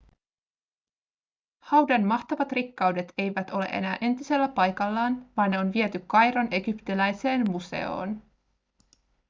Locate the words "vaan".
5.37-5.51